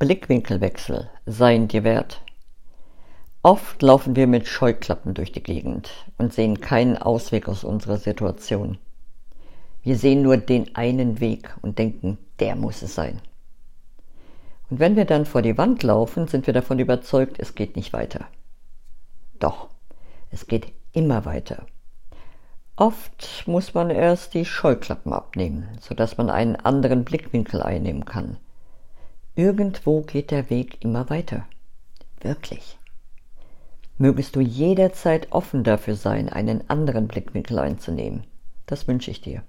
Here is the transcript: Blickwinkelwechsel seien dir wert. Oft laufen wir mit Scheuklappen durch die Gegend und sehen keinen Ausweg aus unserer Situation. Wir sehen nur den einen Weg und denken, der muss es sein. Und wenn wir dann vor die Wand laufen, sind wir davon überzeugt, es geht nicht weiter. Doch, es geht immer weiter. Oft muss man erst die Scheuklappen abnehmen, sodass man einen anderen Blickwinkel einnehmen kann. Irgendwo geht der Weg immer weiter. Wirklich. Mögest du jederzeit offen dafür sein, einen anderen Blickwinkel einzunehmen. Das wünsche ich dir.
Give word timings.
Blickwinkelwechsel 0.00 1.10
seien 1.26 1.68
dir 1.68 1.84
wert. 1.84 2.22
Oft 3.42 3.82
laufen 3.82 4.16
wir 4.16 4.26
mit 4.26 4.48
Scheuklappen 4.48 5.12
durch 5.12 5.30
die 5.30 5.42
Gegend 5.42 5.90
und 6.16 6.32
sehen 6.32 6.62
keinen 6.62 6.96
Ausweg 6.96 7.50
aus 7.50 7.64
unserer 7.64 7.98
Situation. 7.98 8.78
Wir 9.82 9.98
sehen 9.98 10.22
nur 10.22 10.38
den 10.38 10.74
einen 10.74 11.20
Weg 11.20 11.54
und 11.60 11.78
denken, 11.78 12.16
der 12.38 12.56
muss 12.56 12.80
es 12.80 12.94
sein. 12.94 13.20
Und 14.70 14.80
wenn 14.80 14.96
wir 14.96 15.04
dann 15.04 15.26
vor 15.26 15.42
die 15.42 15.58
Wand 15.58 15.82
laufen, 15.82 16.28
sind 16.28 16.46
wir 16.46 16.54
davon 16.54 16.78
überzeugt, 16.78 17.38
es 17.38 17.54
geht 17.54 17.76
nicht 17.76 17.92
weiter. 17.92 18.26
Doch, 19.38 19.68
es 20.30 20.46
geht 20.46 20.72
immer 20.92 21.26
weiter. 21.26 21.66
Oft 22.74 23.44
muss 23.46 23.74
man 23.74 23.90
erst 23.90 24.32
die 24.32 24.46
Scheuklappen 24.46 25.12
abnehmen, 25.12 25.68
sodass 25.78 26.16
man 26.16 26.30
einen 26.30 26.56
anderen 26.56 27.04
Blickwinkel 27.04 27.62
einnehmen 27.62 28.06
kann. 28.06 28.38
Irgendwo 29.40 30.02
geht 30.02 30.32
der 30.32 30.50
Weg 30.50 30.84
immer 30.84 31.08
weiter. 31.08 31.46
Wirklich. 32.20 32.76
Mögest 33.96 34.36
du 34.36 34.40
jederzeit 34.40 35.32
offen 35.32 35.64
dafür 35.64 35.94
sein, 35.94 36.28
einen 36.28 36.68
anderen 36.68 37.08
Blickwinkel 37.08 37.58
einzunehmen. 37.58 38.24
Das 38.66 38.86
wünsche 38.86 39.10
ich 39.10 39.22
dir. 39.22 39.42